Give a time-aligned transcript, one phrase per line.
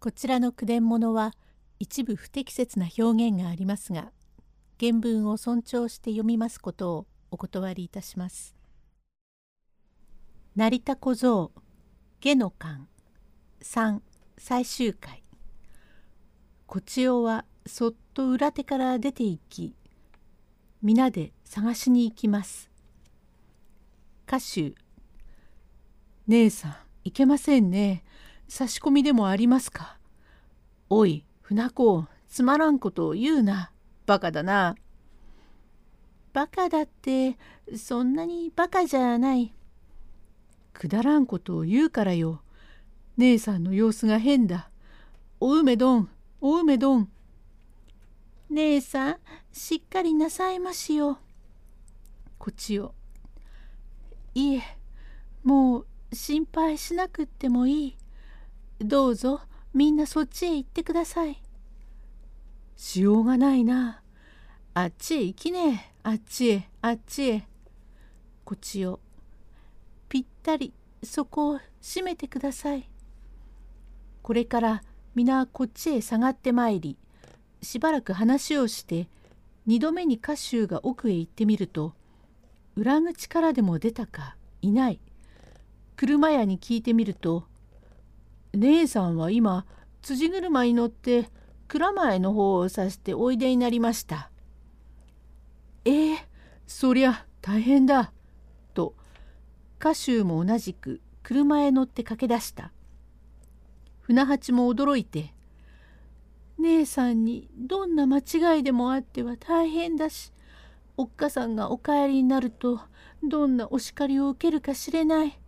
[0.00, 1.34] こちらの句伝物は
[1.78, 4.12] 一部不適切な表現がありますが
[4.80, 8.56] 原文を尊重して読みますことをお断りいたします。
[10.56, 11.52] 成田小僧
[12.20, 12.88] 下の巻
[13.60, 14.00] 3
[14.38, 15.22] 最終回
[16.66, 19.74] こちおはそっと裏手から出て行き
[20.80, 22.70] 皆で探しに行きます。
[24.26, 24.72] 歌手
[26.26, 28.02] 姉さんいけませんね。
[28.48, 29.99] 差し込みでもありますか？
[30.92, 33.70] おい船子つまらんことを言うな
[34.06, 34.74] バカだな。
[36.32, 37.38] バカだって
[37.76, 39.52] そんなにバカじゃない。
[40.72, 42.42] くだらんことを言うからよ。
[43.16, 44.68] 姉さんの様子が変だ。
[45.38, 46.08] お梅どん
[46.40, 47.08] お梅どん。
[48.50, 49.16] 姉さん
[49.52, 51.18] しっかりなさいましよ。
[52.38, 52.94] こっちよ。
[54.34, 54.62] いえ
[55.44, 57.96] もう心配しなくってもいい。
[58.80, 61.40] どうぞみんなそっちへ行ってください。
[62.76, 64.02] しようがないな。
[64.74, 66.00] あっちへ行きねえ。
[66.02, 67.46] あっちへあっちへ。
[68.44, 68.98] こっちを
[70.08, 70.72] ぴったり
[71.04, 72.88] そこを閉めてください。
[74.22, 74.82] これから
[75.14, 76.96] 皆こっちへ下がってまいり
[77.62, 79.08] しばらく話をして
[79.66, 81.94] 二度目に歌集が奥へ行ってみると
[82.76, 85.00] 裏口からでも出たかいない。
[85.96, 87.44] 車屋に聞いてみると
[88.52, 89.64] 姉さんは今
[90.02, 91.30] 辻車に乗って
[91.68, 94.30] 蔵前の方を指しておいでになりました。
[95.84, 96.16] えー、
[96.66, 98.12] そりゃ大変だ。
[98.74, 98.94] と
[99.78, 102.72] 歌集も同じく車へ乗って駆け出した。
[104.00, 105.32] 船八も驚いて
[106.58, 110.32] 「姉さんにどんな間違いでもあっては大変だし
[110.96, 112.80] おっかさんがお帰りになると
[113.22, 115.38] どんなお叱りを受けるかしれない」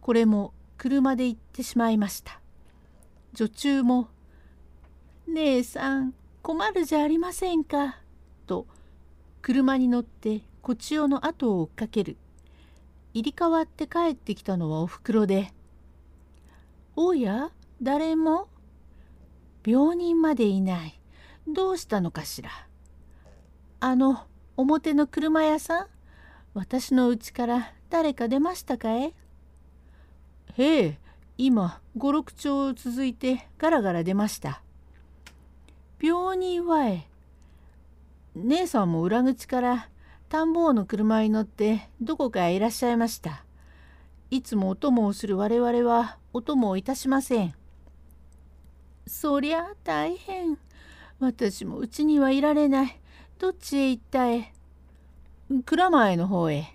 [0.00, 2.40] これも車で行ってしまいました。
[3.32, 4.08] 女中も
[5.26, 7.98] 「姉さん困るじゃありませんか」
[8.46, 8.66] と
[9.42, 12.16] 車に乗ってこちおの後を追っかける。
[13.12, 15.52] 入り替わって帰ってきたのはおふくろで
[16.96, 17.50] 「おや
[17.80, 18.48] 誰も
[19.64, 21.00] 病人までいない。
[21.46, 22.50] どうしたのかしら
[23.80, 24.24] あの
[24.56, 25.86] 表の車屋さん
[26.54, 29.12] 私のうちから誰か出ましたかえ？
[30.56, 30.98] へえ、
[31.36, 34.62] 今、五六丁続いてガラガラ出ました。
[36.00, 37.08] 病人はえ、
[38.36, 39.88] 姉さんも裏口から
[40.28, 43.44] 田んぼの車に乗ってどこかへいらっしゃいました。
[44.30, 47.54] いつもお供をする我々はお供をいたしません。
[49.06, 50.58] そりゃ大変。
[51.18, 53.00] 私もうちにはいられない。
[53.38, 54.52] どっちへ行ったえ
[55.66, 56.73] 蔵前の方へ。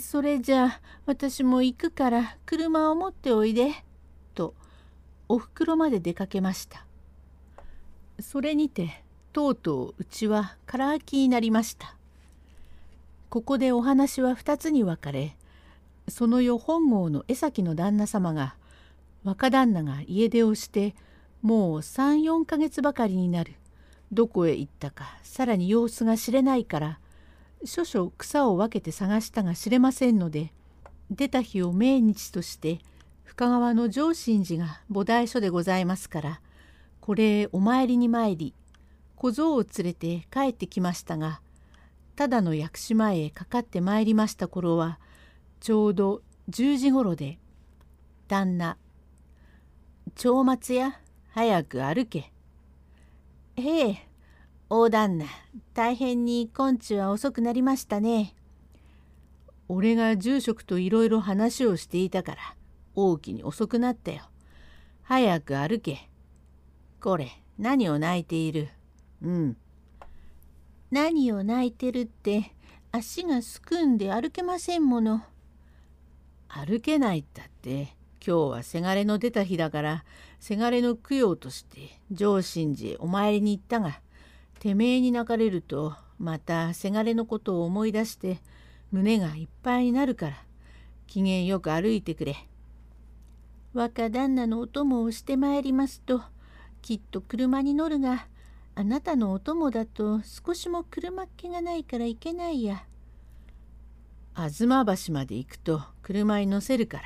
[0.00, 3.72] それじゃあ私も行くから車を持っておいで」
[4.34, 4.54] と
[5.28, 6.84] おふくろまで出かけました。
[8.20, 11.96] それにてとうとううちは空空きになりました。
[13.30, 15.36] ここでお話は2つに分かれ
[16.06, 18.54] その夜本郷の江崎の旦那様が
[19.24, 20.94] 若旦那が家出をして
[21.42, 23.54] もう34ヶ月ばかりになる。
[24.12, 27.00] どこへ行ったかさらに様子が知れないから
[27.66, 30.52] 少々草を分けて探したが知れませんので
[31.10, 32.78] 出た日を命日として
[33.24, 36.40] 深川の上心寺が菩提所でございますから
[37.00, 38.54] これへお参りに参り
[39.16, 41.40] 小僧を連れて帰ってきましたが
[42.16, 44.98] ただの薬師前へかかってまいりました頃は
[45.60, 47.38] ちょうど10時ごろで
[48.28, 48.76] 「旦那
[50.14, 51.00] 長松や
[51.30, 52.32] 早く歩け」
[53.56, 54.08] 「ええ
[54.76, 55.26] 大旦那
[55.72, 58.34] 大変に今日は遅くなりましたね。
[59.68, 62.38] 俺が住職といろいろ話をしていたから
[62.96, 64.22] 大きに遅くなったよ。
[65.04, 66.10] 早く歩け。
[67.00, 68.68] これ何を泣いている？
[69.22, 69.56] うん。
[70.90, 72.52] 何を泣いてるって
[72.90, 75.22] 足がすくんで歩けませんもの。
[76.48, 77.94] 歩けないったって
[78.26, 80.04] 今日はせがれの出た日だから
[80.40, 84.00] せがれの供養として上心寺へお参りに行ったが
[84.64, 88.38] てめえに泣かれるとまたせがれのことを思い出して
[88.92, 90.36] 胸がいっぱいになるから
[91.06, 92.34] 機嫌よく歩いてくれ。
[93.74, 96.22] 若旦那のお供をしてまいりますと
[96.80, 98.26] きっと車に乗るが
[98.74, 102.86] あなたのお供だと少しも車っ気がないからいけないや。
[104.34, 107.04] 吾妻橋まで行くと車に乗せるから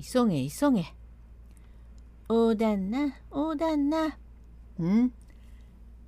[0.00, 0.94] 急げ急げ。
[2.28, 4.16] 大旦那大旦那。
[4.80, 5.12] ん？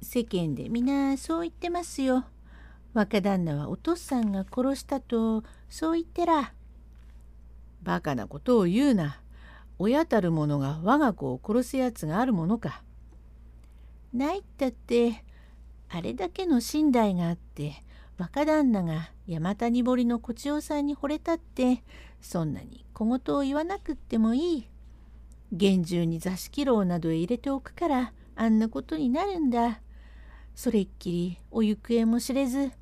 [0.06, 2.26] 世間で皆そう言ってますよ。
[2.94, 6.52] 若旦那はお父さんが殺したとそう言ってら。
[7.82, 9.20] バカなことを言うな。
[9.80, 12.84] 親たる者が我が子を殺すやつがあるものか。
[14.14, 15.24] ないったって
[15.88, 17.82] あれだけの寝台があって
[18.16, 21.82] 若旦那が山谷堀の小千代さんに惚れたって
[22.22, 24.68] そんなに小言を言わなくってもいい。
[25.50, 29.80] 厳重に座敷牢などへ入れておくからあんなことになるんだ。
[30.56, 32.72] それっきりお行方も知れず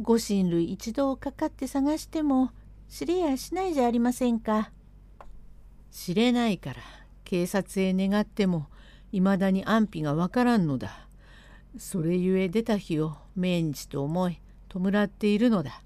[0.00, 2.52] ご親類一度かかって探しても
[2.88, 4.70] 知れやしないじゃありませんか。
[5.90, 6.76] 知れないから
[7.24, 8.68] 警察へ願っても
[9.10, 11.08] いまだに安否がわからんのだ。
[11.76, 15.82] それゆえ出た日を命日と思い弔っているのだ。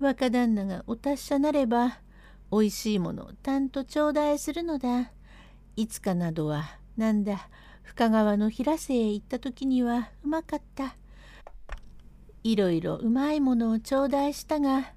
[0.00, 2.00] 若旦那がお達者なれば
[2.50, 5.12] おいしいものをたんと頂戴するのだ。
[5.76, 6.64] いつかなどは
[6.96, 7.48] なんだ
[7.90, 10.94] 深川の平瀬へ行った時にはうまかった。
[12.44, 14.94] いろいろうまいものを頂戴したが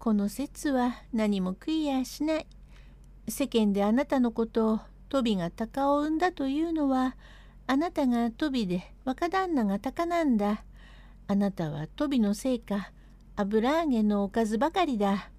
[0.00, 2.46] この説は何も食いやしない。
[3.28, 7.16] 世間であなたのことをトビが鷹を産んだというのは
[7.68, 10.64] あなたがトビで若旦那が鷹なんだ。
[11.28, 12.90] あなたはトビのせいか
[13.36, 15.30] 油揚げのおかずばかりだ。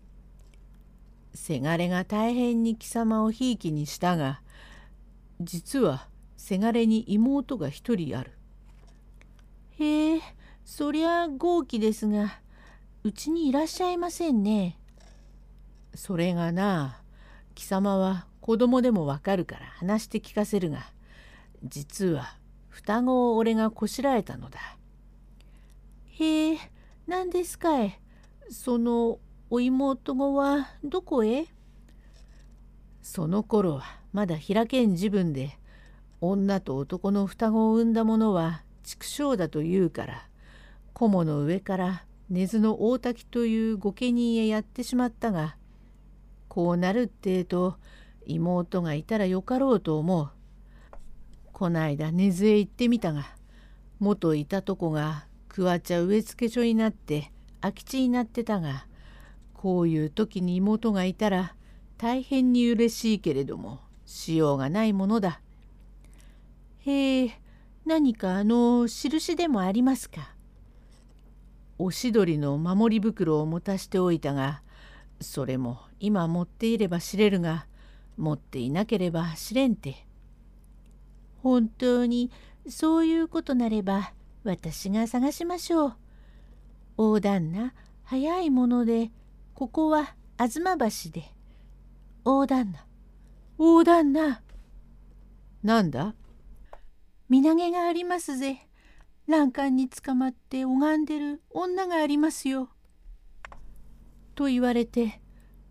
[1.34, 4.42] せがれが大変に貴様をひいきにしたが
[5.42, 6.08] 実は
[6.38, 8.32] せがれに妹が一人ある。
[9.80, 10.22] へえ
[10.64, 12.40] そりゃ豪気ですが
[13.04, 14.80] うちにいらっしゃいませんね。
[15.94, 17.02] それがな
[17.54, 20.80] 貴様は子供でもわかるから話して聞かせるが
[21.64, 22.38] 実は
[22.70, 24.60] 双子を俺がこしらえたのだ。
[26.20, 26.58] へえ
[27.08, 28.00] 何ですかい？
[28.50, 31.46] そのお妹子はどこへ？
[33.02, 33.84] その頃は
[34.14, 35.58] まだ開けん自分で
[36.30, 40.28] 女と男の双子を産んだ者は畜生だと言うから
[40.94, 45.58] 菰の上から根津の大滝という御家人へやってしまったが
[46.48, 47.78] こうなるってえと
[48.26, 50.30] 妹がいたらよかろうと思う。
[51.52, 53.26] こないだ根津へ行ってみたが
[54.00, 57.32] 元いたとこが桑茶植付所になって
[57.62, 58.88] 空き地になってたが
[59.54, 61.56] こういう時に妹がいたら
[61.98, 65.42] 大変に嬉しいけれどもしようがないものだ。
[66.86, 67.32] へえ
[67.86, 70.36] 何かあの印でもありますか？
[71.78, 74.62] おしどりの守り袋を持たしておいたが
[75.20, 77.66] それも今持っていれば知れるが
[78.18, 80.06] 持っていなければ知れんて。
[81.42, 82.32] 本当に
[82.68, 85.94] そういうことなれば私が探しましょう。
[86.98, 87.74] 大旦那
[88.04, 89.12] 早いもので
[89.54, 91.32] ここは吾妻橋で。
[92.24, 92.86] 大旦那
[93.58, 94.42] 大旦那
[95.64, 96.16] なんだ？
[97.30, 98.68] 身投げがありますぜ。
[99.28, 102.70] 欄干につかまって拝んでる女がありますよ。
[104.36, 105.22] と言われて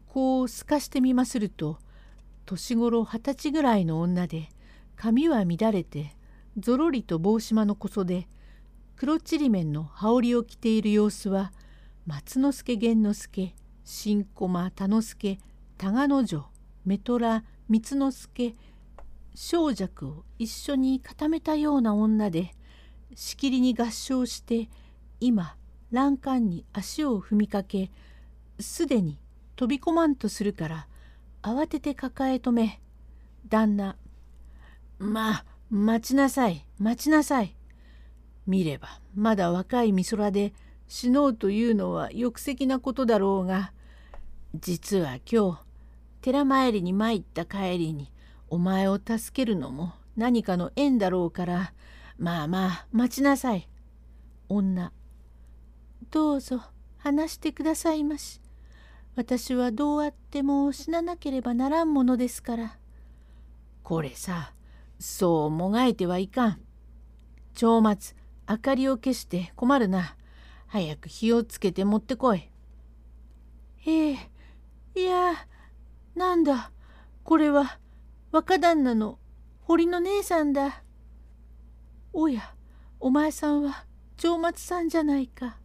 [0.09, 1.79] こう透かしてみますると
[2.47, 4.49] 年頃二十歳ぐらいの女で
[4.97, 6.17] 髪は乱れて
[6.59, 8.27] ぞろりと帽子間のこそで
[8.97, 11.53] 黒ちりめんの羽織を着ている様子は
[12.06, 13.55] 松之助源之助
[13.85, 15.39] 新駒田之助
[15.77, 16.47] 多賀之丞
[16.85, 18.55] 目虎三之助
[19.35, 22.55] 小弱を一緒に固めたような女で
[23.15, 24.69] しきりに合唱して
[25.21, 25.57] 今
[25.91, 27.91] 欄干に足を踏みかけ
[28.61, 29.19] すでに
[29.57, 30.87] 飛び込まんとするから
[31.43, 32.81] 慌てて抱え止め
[33.49, 33.97] 旦那
[34.99, 37.56] まあ待ちなさい待ちなさい。
[38.47, 40.53] 見ればまだ若い美空で
[40.87, 43.73] 死のうというのは欲石なことだろうが
[44.55, 45.58] 実は今日
[46.20, 48.13] 寺参りに参った帰りに
[48.48, 51.72] お前を助けるのも何かの縁だろうから
[52.19, 53.69] まあまあ待ちなさい。
[54.48, 54.93] 女
[56.10, 56.60] どうぞ
[56.98, 58.41] 話してくださいまし。
[59.17, 62.79] 私はどうあっても死ななければならんものですから。
[63.82, 64.53] これさ
[64.98, 66.60] そうもがいてはいかん。
[67.55, 68.15] 長松
[68.48, 70.17] 明かりを消して困るな。
[70.67, 72.48] 早く火をつけて持ってこい。
[73.86, 74.19] ええ
[74.96, 75.32] いや
[76.15, 76.70] なんだ
[77.24, 77.79] これは
[78.34, 79.20] 若旦那の
[79.60, 80.82] 堀の姉さんだ。
[82.12, 82.53] おや
[82.98, 83.84] お前さんは
[84.17, 85.56] 長松さんじゃないか。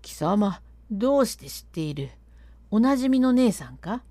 [0.00, 2.08] 貴様どうして知っている？
[2.70, 4.02] おなじみの姉さんか？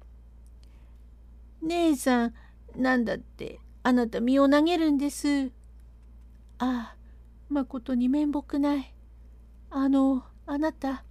[1.63, 2.33] 姉さん
[2.75, 5.47] なんだってあなた身を投げるんです。
[6.59, 6.95] ああ
[7.50, 8.93] まことに面目ない。
[9.71, 11.03] あのあなた。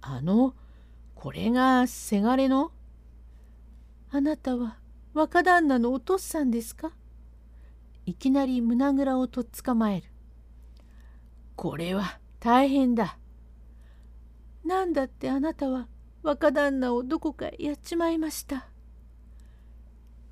[0.00, 0.54] あの
[1.14, 2.72] これがせがれの？
[4.10, 4.78] あなたは
[5.12, 6.92] 若旦那のお父さんですか？
[8.06, 10.06] いきなり胸ぐらをとっ捕まえる。
[11.56, 13.18] これは大変だ。
[14.64, 15.88] なんだってあなたは
[16.22, 18.66] 若旦那をどこかやっちまいました？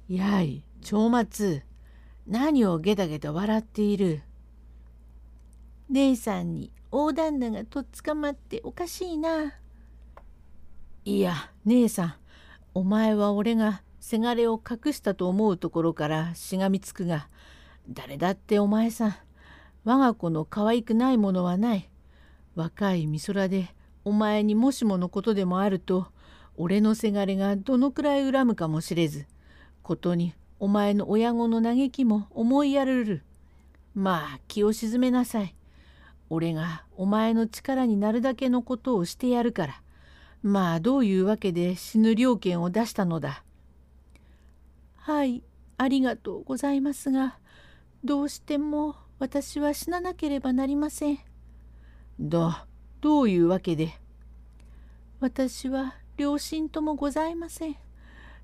[0.09, 1.63] やい長松
[2.27, 4.23] 何をゲタゲタ笑っている？
[5.91, 9.53] 姉さんに大旦那がとっ捕まっておかしいな。
[11.05, 12.15] いや姉さん
[12.77, 17.31] お前は俺がせがれを隠したと思うところからしがみつくが
[17.89, 19.15] 誰だってお前さん
[19.85, 21.89] 我が子の可愛くないものはない。
[22.55, 26.09] 若い美空でお前にもしものことでもあると
[26.59, 29.25] 俺のせがれがどのくらい恨むかもしれず
[29.83, 33.23] ことにお前の親子の嘆きも思いやるる。
[33.95, 35.55] まあ気を鎮めなさい。
[36.29, 39.81] 俺がお前の力になるだけのことをしてやるから。
[40.47, 43.43] まあどういうわけで死ぬ了見を出したのだ？
[44.95, 45.43] はい
[45.77, 47.37] ありがとうございますが
[48.05, 51.19] どうしても私は死ななければなりません。
[52.21, 52.53] ど
[53.01, 53.99] どういうわけで？
[55.19, 57.77] 私は両親ともございません。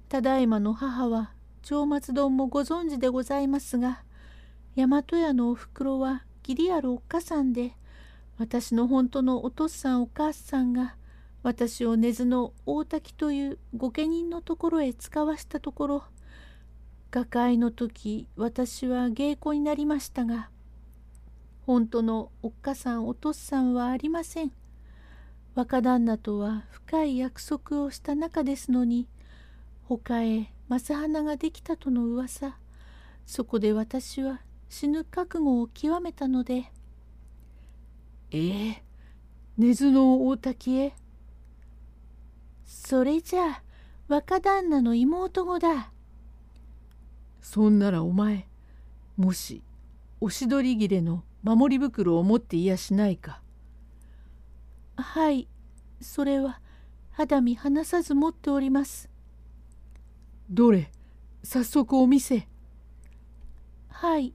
[0.08, 1.30] ただいまの母は
[1.62, 4.02] 長松丼もご存知でございますが
[4.74, 7.76] 大和屋のおふくろは義理あるおっかさんで
[8.38, 10.96] 私の本当のお父さんお母さんが
[11.42, 16.04] 私を根津の大滝という御家人のところへ使わしたところ
[17.10, 20.50] 画会の時私は芸妓になりましたが
[21.66, 24.52] 本当のおっかさんお父さんはありません。
[25.54, 29.06] 若旦那とは深い約束をした仲ですのに
[29.84, 32.56] 他へ正花ができたとの噂
[33.26, 36.72] そこで私は死ぬ覚悟を極めたので
[38.30, 38.82] ええ
[39.58, 40.94] 根津の大滝へ
[42.74, 43.62] それじゃあ
[44.08, 45.92] 若旦那の妹子だ。
[47.42, 48.48] そんならお前
[49.18, 49.62] もし
[50.20, 53.42] おしどり切れの守り袋を持っていやしないか。
[54.96, 55.48] はい
[56.00, 56.60] それは
[57.10, 59.10] 肌身離さず持っております。
[60.48, 60.90] どれ
[61.44, 62.48] 早速お店
[63.90, 64.32] はい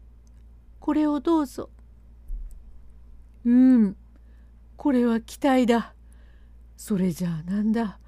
[0.79, 1.71] これをどうぞ。
[3.45, 3.97] うん
[4.75, 5.95] これは期待だ。
[6.75, 7.99] それじゃあなんだ？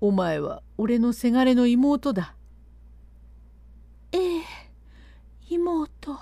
[0.00, 2.34] お前は俺のせがれの妹だ。
[4.12, 4.42] ええ
[5.50, 6.18] 妹。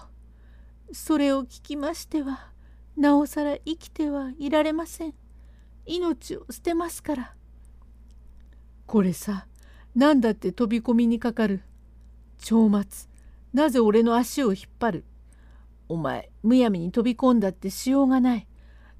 [0.92, 2.50] それを聞きましては
[2.96, 5.14] なおさら生きてはいられません。
[5.86, 7.34] 命を捨てますから。
[8.86, 9.46] これさ
[9.94, 11.62] 何だって飛び込みにかかる。
[12.38, 13.08] 長松
[13.52, 15.04] なぜ俺の足を引っ張る。
[15.88, 18.48] お前むやみに飛び込んだってしようがない。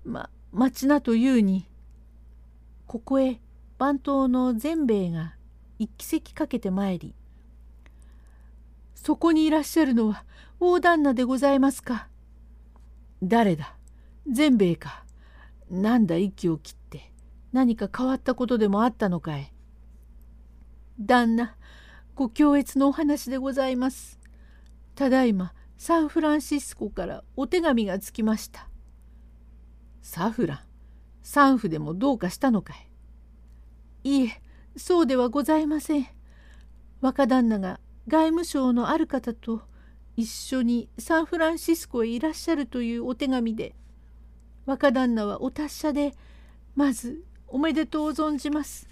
[0.04, 1.68] ま待ちなというに。
[2.86, 3.40] ここへ
[3.78, 5.34] 番頭の善兵衛が
[5.78, 7.14] 一席かけて参り
[8.96, 10.24] そこにいらっしゃるのは
[10.58, 12.08] 大旦那でございますか。
[13.22, 13.76] 誰だ？
[14.28, 15.04] 善兵衛か。
[15.70, 17.12] なんだ息を切って
[17.52, 19.52] 何か変わったことでもあったのかい。
[20.98, 21.54] 旦那
[22.16, 24.18] ご強越のお話でございます。
[24.96, 28.68] ただいまサンフランシスコからお手紙がつきました。
[30.02, 30.58] サフラン
[31.22, 32.87] サンフでもどうかしたのかい
[34.08, 34.40] いえ
[34.74, 36.06] そうではございません。
[37.02, 39.60] 若旦那が外務省のある方と
[40.16, 43.74] 一緒にサンフランシスコへいらっしゃるというお手紙で
[44.64, 46.14] 若旦那はお達者で
[46.74, 48.88] まずおめでとう存じます。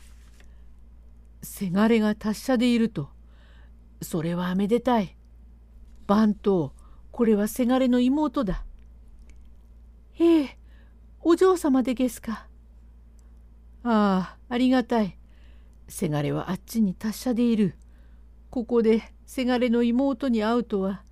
[1.42, 3.08] せがれが達者でいると
[4.02, 5.16] それはめでたい。
[6.06, 6.73] 番頭
[7.11, 8.66] これはせがれの妹だ。
[10.18, 10.58] ええ
[11.23, 12.49] お嬢様でげすか。
[13.88, 15.16] ああありがたい。
[15.86, 17.76] せがれはあっちに達者でいる。
[18.50, 21.04] ここでせがれの妹に会うとは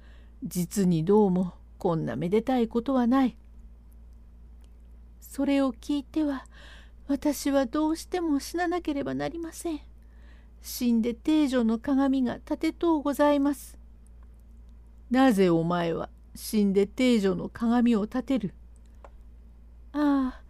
[0.42, 3.36] 実にどうもこんなめでたいことはない。
[5.20, 6.46] それを聞いては
[7.06, 9.80] 私はどうしても死ななければなりません。
[10.60, 13.78] 死んで定女の鏡が立てとうございます。
[15.12, 18.52] なぜお前は死んで定女の鏡を立てる？
[19.92, 20.42] ああ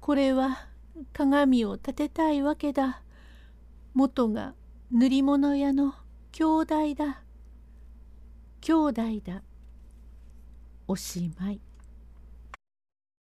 [0.00, 0.66] これは
[1.12, 3.02] 鏡を立てたいわけだ。
[3.94, 4.54] 元が
[4.90, 5.94] 塗り物屋の
[6.32, 7.22] 兄弟だ。
[8.60, 9.42] 兄弟だ
[10.86, 11.60] おしまい